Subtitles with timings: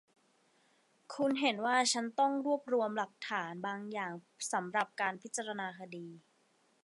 [1.15, 4.13] คุณเห็นว่าฉันต้องรวบรวมหลักฐานบางอย่าง
[4.53, 6.07] สำหรับการพิจารณาคดี